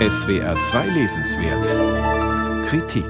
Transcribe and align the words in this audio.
SWR 0.00 0.58
2 0.58 0.88
Lesenswert 0.88 2.66
Kritik 2.66 3.06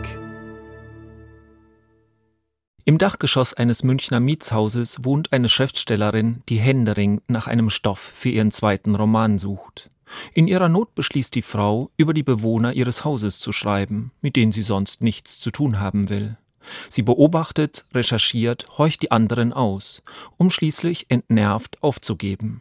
Im 2.84 2.98
Dachgeschoss 2.98 3.54
eines 3.54 3.82
Münchner 3.84 4.20
Mietshauses 4.20 5.02
wohnt 5.02 5.32
eine 5.32 5.48
Schriftstellerin, 5.48 6.42
die 6.50 6.58
händeringend 6.58 7.22
nach 7.30 7.46
einem 7.46 7.70
Stoff 7.70 8.00
für 8.00 8.28
ihren 8.28 8.50
zweiten 8.52 8.96
Roman 8.96 9.38
sucht. 9.38 9.88
In 10.34 10.46
ihrer 10.46 10.68
Not 10.68 10.94
beschließt 10.94 11.34
die 11.34 11.40
Frau, 11.40 11.90
über 11.96 12.12
die 12.12 12.22
Bewohner 12.22 12.74
ihres 12.74 13.02
Hauses 13.02 13.38
zu 13.38 13.50
schreiben, 13.50 14.12
mit 14.20 14.36
denen 14.36 14.52
sie 14.52 14.60
sonst 14.60 15.00
nichts 15.00 15.40
zu 15.40 15.50
tun 15.50 15.80
haben 15.80 16.10
will. 16.10 16.36
Sie 16.90 17.02
beobachtet, 17.02 17.86
recherchiert, 17.94 18.66
horcht 18.76 19.02
die 19.02 19.10
anderen 19.10 19.54
aus, 19.54 20.02
um 20.36 20.50
schließlich 20.50 21.06
entnervt 21.08 21.82
aufzugeben. 21.82 22.60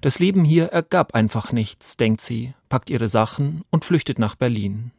Das 0.00 0.18
Leben 0.18 0.44
hier 0.44 0.66
ergab 0.66 1.14
einfach 1.14 1.52
nichts, 1.52 1.96
denkt 1.96 2.20
sie, 2.20 2.54
packt 2.68 2.90
ihre 2.90 3.08
Sachen 3.08 3.62
und 3.70 3.84
flüchtet 3.84 4.18
nach 4.18 4.34
Berlin. 4.34 4.92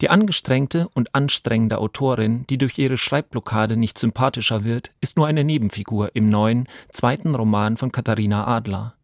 Die 0.00 0.10
angestrengte 0.10 0.88
und 0.94 1.14
anstrengende 1.14 1.78
Autorin, 1.78 2.44
die 2.48 2.58
durch 2.58 2.78
ihre 2.78 2.98
Schreibblockade 2.98 3.76
nicht 3.76 3.98
sympathischer 3.98 4.64
wird, 4.64 4.92
ist 5.00 5.16
nur 5.16 5.26
eine 5.26 5.44
Nebenfigur 5.44 6.14
im 6.14 6.28
neuen, 6.28 6.68
zweiten 6.92 7.34
Roman 7.34 7.76
von 7.76 7.92
Katharina 7.92 8.46
Adler. 8.46 8.94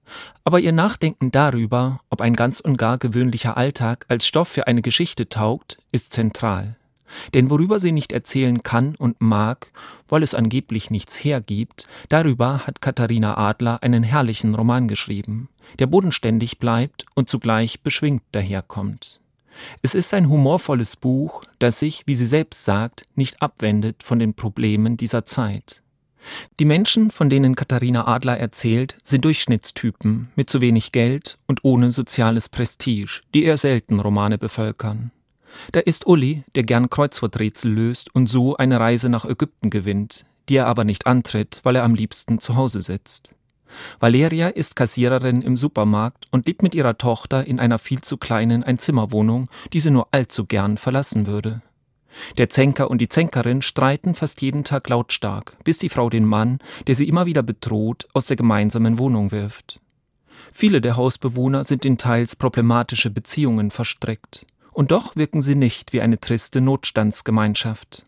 Aber 0.45 0.61
ihr 0.61 0.73
Nachdenken 0.73 1.31
darüber, 1.31 2.01
ob 2.11 2.21
ein 2.21 2.35
ganz 2.35 2.61
und 2.61 2.77
gar 2.77 2.99
gewöhnlicher 2.99 3.57
Alltag 3.57 4.05
als 4.09 4.27
Stoff 4.27 4.49
für 4.49 4.67
eine 4.67 4.83
Geschichte 4.83 5.29
taugt, 5.29 5.79
ist 5.93 6.13
zentral. 6.13 6.77
Denn 7.35 7.51
worüber 7.51 7.81
sie 7.81 7.93
nicht 7.93 8.13
erzählen 8.13 8.63
kann 8.63 8.95
und 8.97 9.21
mag, 9.21 9.71
weil 10.09 10.23
es 10.23 10.35
angeblich 10.35 10.91
nichts 10.91 11.23
hergibt, 11.23 11.87
darüber 12.09 12.67
hat 12.67 12.81
Katharina 12.81 13.37
Adler 13.37 13.83
einen 13.83 14.03
herrlichen 14.03 14.55
Roman 14.55 14.89
geschrieben, 14.89 15.49
der 15.79 15.87
bodenständig 15.87 16.59
bleibt 16.59 17.07
und 17.15 17.29
zugleich 17.29 17.83
beschwingt 17.83 18.23
daherkommt. 18.33 19.21
Es 19.83 19.95
ist 19.95 20.15
ein 20.15 20.29
humorvolles 20.29 20.97
Buch, 20.97 21.45
das 21.59 21.79
sich, 21.79 22.05
wie 22.07 22.15
sie 22.15 22.27
selbst 22.27 22.65
sagt, 22.65 23.07
nicht 23.15 23.43
abwendet 23.43 24.03
von 24.03 24.19
den 24.19 24.35
Problemen 24.35 24.97
dieser 24.97 25.27
Zeit. 25.27 25.83
Die 26.59 26.65
Menschen, 26.65 27.11
von 27.11 27.31
denen 27.31 27.57
Katharina 27.57 28.07
Adler 28.07 28.39
erzählt, 28.39 28.97
sind 29.03 29.25
Durchschnittstypen 29.25 30.31
mit 30.37 30.51
zu 30.51 30.61
wenig 30.61 30.93
Geld 30.93 31.39
und 31.47 31.65
ohne 31.65 31.91
soziales 31.91 32.49
Prestige, 32.49 33.23
die 33.35 33.45
eher 33.45 33.57
selten 33.57 34.01
Romane 34.01 34.39
bevölkern. 34.39 35.13
Da 35.73 35.81
ist 35.81 36.07
Uli, 36.07 36.45
der 36.55 36.63
gern 36.63 36.91
Kreuzworträtsel 36.91 37.73
löst 37.73 38.15
und 38.15 38.29
so 38.29 38.57
eine 38.57 38.81
Reise 38.81 39.09
nach 39.09 39.25
Ägypten 39.25 39.71
gewinnt, 39.71 40.25
die 40.49 40.57
er 40.57 40.67
aber 40.67 40.85
nicht 40.85 41.07
antritt, 41.07 41.61
weil 41.63 41.77
er 41.77 41.85
am 41.85 41.95
liebsten 41.95 42.41
zu 42.41 42.57
Hause 42.57 42.83
sitzt. 42.83 43.35
Valeria 44.01 44.49
ist 44.49 44.75
Kassiererin 44.75 45.43
im 45.43 45.57
Supermarkt 45.57 46.27
und 46.33 46.47
lebt 46.47 46.63
mit 46.63 46.75
ihrer 46.75 46.99
Tochter 46.99 47.47
in 47.47 47.61
einer 47.61 47.79
viel 47.79 48.01
zu 48.01 48.17
kleinen 48.17 48.65
Einzimmerwohnung, 48.65 49.49
die 49.73 49.81
sie 49.81 49.93
nur 49.93 50.09
allzu 50.11 50.45
gern 50.47 50.77
verlassen 50.77 51.27
würde. 51.27 51.63
Der 52.37 52.51
Zänker 52.51 52.91
und 52.91 52.99
die 52.99 53.09
Zänkerin 53.09 53.63
streiten 53.63 54.17
fast 54.17 54.43
jeden 54.43 54.65
Tag 54.65 54.89
lautstark, 54.89 55.57
bis 55.63 55.79
die 55.79 55.89
Frau 55.89 56.11
den 56.11 56.25
Mann, 56.25 56.59
der 56.89 56.97
sie 56.97 57.09
immer 57.09 57.27
wieder 57.27 57.45
bedroht, 57.45 58.09
aus 58.13 58.27
der 58.27 58.37
gemeinsamen 58.37 58.99
Wohnung 58.99 59.31
wirft. 59.31 59.81
Viele 60.53 60.81
der 60.81 60.97
Hausbewohner 60.97 61.63
sind 61.63 61.85
in 61.85 61.97
teils 61.97 62.35
problematische 62.35 63.11
Beziehungen 63.11 63.71
verstrickt 63.71 64.47
und 64.81 64.93
doch 64.93 65.15
wirken 65.15 65.43
sie 65.43 65.57
nicht 65.57 65.93
wie 65.93 66.01
eine 66.01 66.19
triste 66.19 66.63
Notstandsgemeinschaft. 66.63 68.07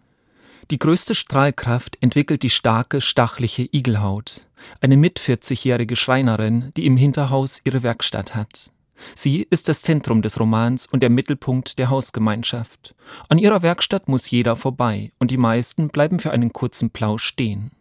Die 0.70 0.78
größte 0.78 1.14
Strahlkraft 1.14 1.98
entwickelt 2.00 2.42
die 2.42 2.48
starke, 2.48 3.02
stachliche 3.02 3.68
Igelhaut, 3.70 4.40
eine 4.80 4.96
mit 4.96 5.20
40-jährige 5.20 5.96
Schreinerin, 5.96 6.72
die 6.78 6.86
im 6.86 6.96
Hinterhaus 6.96 7.60
ihre 7.64 7.82
Werkstatt 7.82 8.34
hat. 8.34 8.70
Sie 9.14 9.46
ist 9.50 9.68
das 9.68 9.82
Zentrum 9.82 10.22
des 10.22 10.40
Romans 10.40 10.86
und 10.86 11.02
der 11.02 11.10
Mittelpunkt 11.10 11.78
der 11.78 11.90
Hausgemeinschaft. 11.90 12.94
An 13.28 13.36
ihrer 13.36 13.60
Werkstatt 13.60 14.08
muss 14.08 14.30
jeder 14.30 14.56
vorbei 14.56 15.12
und 15.18 15.30
die 15.30 15.36
meisten 15.36 15.88
bleiben 15.88 16.20
für 16.20 16.30
einen 16.30 16.54
kurzen 16.54 16.88
Plausch 16.88 17.24
stehen. 17.24 17.72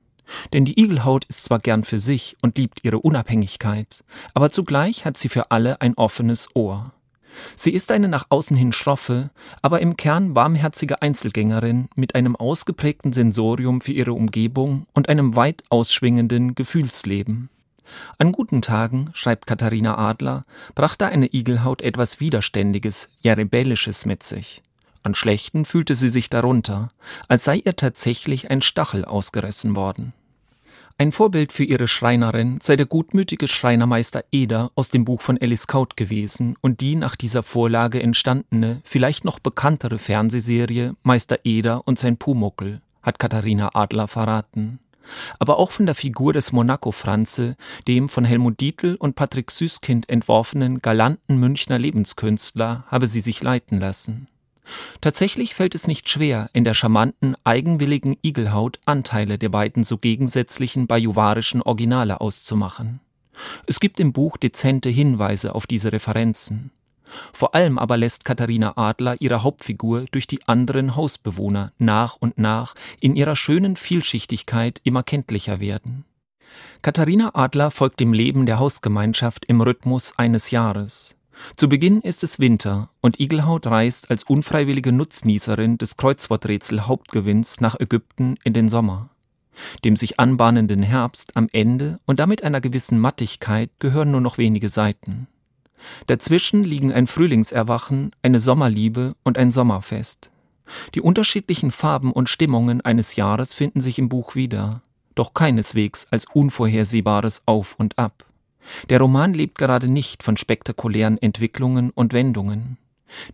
Denn 0.51 0.65
die 0.65 0.77
Igelhaut 0.77 1.23
ist 1.29 1.45
zwar 1.45 1.59
gern 1.59 1.85
für 1.85 1.99
sich 1.99 2.35
und 2.41 2.57
liebt 2.57 2.83
ihre 2.83 2.99
Unabhängigkeit, 2.99 4.03
aber 4.33 4.51
zugleich 4.51 5.05
hat 5.05 5.15
sie 5.15 5.29
für 5.29 5.49
alle 5.49 5.79
ein 5.79 5.93
offenes 5.93 6.53
Ohr. 6.57 6.91
Sie 7.55 7.73
ist 7.73 7.91
eine 7.91 8.07
nach 8.07 8.25
außen 8.29 8.55
hin 8.55 8.73
schroffe, 8.73 9.29
aber 9.61 9.81
im 9.81 9.97
Kern 9.97 10.35
warmherzige 10.35 11.01
Einzelgängerin 11.01 11.89
mit 11.95 12.15
einem 12.15 12.35
ausgeprägten 12.35 13.13
Sensorium 13.13 13.81
für 13.81 13.93
ihre 13.93 14.13
Umgebung 14.13 14.85
und 14.93 15.09
einem 15.09 15.35
weit 15.35 15.63
ausschwingenden 15.69 16.55
Gefühlsleben. 16.55 17.49
An 18.17 18.31
guten 18.31 18.61
Tagen, 18.61 19.09
schreibt 19.13 19.47
Katharina 19.47 19.97
Adler, 19.97 20.43
brachte 20.75 21.07
eine 21.07 21.33
Igelhaut 21.33 21.81
etwas 21.81 22.19
Widerständiges, 22.19 23.09
ja 23.21 23.33
Rebellisches 23.33 24.05
mit 24.05 24.23
sich. 24.23 24.61
An 25.03 25.15
schlechten 25.15 25.65
fühlte 25.65 25.95
sie 25.95 26.09
sich 26.09 26.29
darunter, 26.29 26.91
als 27.27 27.43
sei 27.43 27.57
ihr 27.57 27.75
tatsächlich 27.75 28.51
ein 28.51 28.61
Stachel 28.61 29.03
ausgerissen 29.03 29.75
worden. 29.75 30.13
Ein 31.01 31.11
Vorbild 31.11 31.51
für 31.51 31.63
ihre 31.63 31.87
Schreinerin 31.87 32.59
sei 32.61 32.75
der 32.75 32.85
gutmütige 32.85 33.47
Schreinermeister 33.47 34.23
Eder 34.31 34.69
aus 34.75 34.91
dem 34.91 35.03
Buch 35.03 35.23
von 35.23 35.39
Alice 35.41 35.65
Kaut 35.65 35.97
gewesen 35.97 36.55
und 36.61 36.79
die 36.79 36.95
nach 36.95 37.15
dieser 37.15 37.41
Vorlage 37.41 38.03
entstandene, 38.03 38.81
vielleicht 38.83 39.25
noch 39.25 39.39
bekanntere 39.39 39.97
Fernsehserie 39.97 40.93
Meister 41.01 41.39
Eder 41.43 41.87
und 41.87 41.97
sein 41.97 42.17
Pumuckel, 42.17 42.81
hat 43.01 43.17
Katharina 43.17 43.71
Adler 43.73 44.07
verraten. 44.07 44.77
Aber 45.39 45.57
auch 45.57 45.71
von 45.71 45.87
der 45.87 45.95
Figur 45.95 46.33
des 46.33 46.51
Monaco-Franze, 46.51 47.55
dem 47.87 48.07
von 48.07 48.23
Helmut 48.23 48.59
Dietl 48.59 48.95
und 48.99 49.15
Patrick 49.15 49.49
Süßkind 49.49 50.07
entworfenen 50.07 50.83
galanten 50.83 51.37
Münchner 51.37 51.79
Lebenskünstler, 51.79 52.83
habe 52.89 53.07
sie 53.07 53.21
sich 53.21 53.41
leiten 53.41 53.79
lassen. 53.79 54.27
Tatsächlich 55.01 55.55
fällt 55.55 55.75
es 55.75 55.87
nicht 55.87 56.09
schwer, 56.09 56.49
in 56.53 56.63
der 56.63 56.73
charmanten, 56.73 57.35
eigenwilligen 57.43 58.17
Igelhaut 58.21 58.79
Anteile 58.85 59.37
der 59.37 59.49
beiden 59.49 59.83
so 59.83 59.97
gegensätzlichen 59.97 60.87
bajuwarischen 60.87 61.61
Originale 61.61 62.21
auszumachen. 62.21 62.99
Es 63.65 63.79
gibt 63.79 63.99
im 63.99 64.13
Buch 64.13 64.37
dezente 64.37 64.89
Hinweise 64.89 65.55
auf 65.55 65.67
diese 65.67 65.91
Referenzen. 65.91 66.71
Vor 67.33 67.55
allem 67.55 67.77
aber 67.77 67.97
lässt 67.97 68.25
Katharina 68.25 68.77
Adler 68.77 69.17
ihre 69.19 69.43
Hauptfigur 69.43 70.05
durch 70.11 70.27
die 70.27 70.47
anderen 70.47 70.95
Hausbewohner 70.95 71.71
nach 71.77 72.15
und 72.15 72.37
nach 72.37 72.73
in 72.99 73.15
ihrer 73.15 73.35
schönen 73.35 73.75
Vielschichtigkeit 73.75 74.79
immer 74.83 75.03
kenntlicher 75.03 75.59
werden. 75.59 76.05
Katharina 76.81 77.31
Adler 77.33 77.71
folgt 77.71 77.99
dem 77.99 78.13
Leben 78.13 78.45
der 78.45 78.59
Hausgemeinschaft 78.59 79.45
im 79.45 79.61
Rhythmus 79.61 80.17
eines 80.17 80.51
Jahres. 80.51 81.15
Zu 81.55 81.69
Beginn 81.69 82.01
ist 82.01 82.23
es 82.23 82.39
Winter 82.39 82.89
und 83.01 83.19
Igelhaut 83.19 83.67
reist 83.67 84.09
als 84.09 84.23
unfreiwillige 84.23 84.91
Nutznießerin 84.91 85.77
des 85.77 85.97
Kreuzworträtsel 85.97 86.87
Hauptgewinns 86.87 87.61
nach 87.61 87.79
Ägypten 87.79 88.35
in 88.43 88.53
den 88.53 88.69
Sommer. 88.69 89.09
Dem 89.83 89.95
sich 89.95 90.19
anbahnenden 90.19 90.81
Herbst 90.81 91.35
am 91.35 91.47
Ende 91.51 91.99
und 92.05 92.19
damit 92.19 92.43
einer 92.43 92.61
gewissen 92.61 92.99
Mattigkeit 92.99 93.69
gehören 93.79 94.11
nur 94.11 94.21
noch 94.21 94.37
wenige 94.37 94.69
Seiten. 94.69 95.27
Dazwischen 96.07 96.63
liegen 96.63 96.93
ein 96.93 97.07
Frühlingserwachen, 97.07 98.11
eine 98.21 98.39
Sommerliebe 98.39 99.13
und 99.23 99.37
ein 99.37 99.51
Sommerfest. 99.51 100.31
Die 100.95 101.01
unterschiedlichen 101.01 101.71
Farben 101.71 102.11
und 102.13 102.29
Stimmungen 102.29 102.81
eines 102.81 103.15
Jahres 103.15 103.53
finden 103.53 103.81
sich 103.81 103.99
im 103.99 104.09
Buch 104.09 104.35
wieder, 104.35 104.83
doch 105.15 105.33
keineswegs 105.33 106.07
als 106.11 106.25
unvorhersehbares 106.31 107.43
Auf 107.45 107.75
und 107.77 107.97
Ab. 107.97 108.25
Der 108.89 108.99
Roman 108.99 109.33
lebt 109.33 109.57
gerade 109.57 109.87
nicht 109.87 110.23
von 110.23 110.37
spektakulären 110.37 111.17
Entwicklungen 111.17 111.89
und 111.91 112.13
Wendungen. 112.13 112.77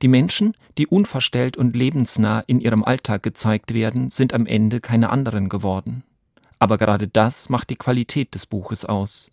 Die 0.01 0.07
Menschen, 0.07 0.55
die 0.77 0.87
unverstellt 0.87 1.57
und 1.57 1.75
lebensnah 1.75 2.39
in 2.41 2.59
ihrem 2.59 2.83
Alltag 2.83 3.23
gezeigt 3.23 3.73
werden, 3.73 4.09
sind 4.09 4.33
am 4.33 4.45
Ende 4.45 4.79
keine 4.79 5.09
anderen 5.09 5.49
geworden. 5.49 6.03
Aber 6.59 6.77
gerade 6.77 7.07
das 7.07 7.49
macht 7.49 7.69
die 7.69 7.75
Qualität 7.75 8.33
des 8.33 8.45
Buches 8.45 8.85
aus. 8.85 9.29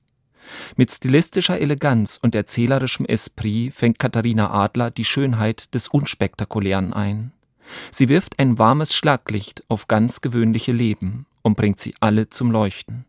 Mit 0.77 0.91
stilistischer 0.91 1.59
Eleganz 1.59 2.19
und 2.23 2.35
erzählerischem 2.35 3.07
Esprit 3.07 3.73
fängt 3.75 3.99
Katharina 3.99 4.51
Adler 4.51 4.91
die 4.91 5.05
Schönheit 5.05 5.75
des 5.75 5.89
Unspektakulären 5.89 6.93
ein. 6.93 7.33
Sie 7.91 8.11
wirft 8.11 8.39
ein 8.39 8.59
warmes 8.59 8.95
Schlaglicht 8.95 9.65
auf 9.69 9.89
ganz 9.89 10.21
gewöhnliche 10.21 10.73
Leben 10.73 11.25
und 11.41 11.57
bringt 11.57 11.81
sie 11.81 11.95
alle 12.01 12.29
zum 12.29 12.51
Leuchten. 12.51 13.07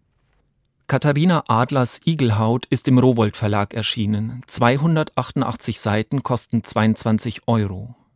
Katharina 0.88 1.44
Adlers 1.48 2.02
Igelhaut 2.06 2.68
ist 2.68 2.88
im 2.88 3.00
Rowold 3.00 3.36
Verlag 3.36 3.74
erschienen. 3.74 4.42
288 4.46 5.80
Seiten 5.80 6.22
kosten 6.22 6.64
22 6.64 7.48
Euro. 7.48 7.96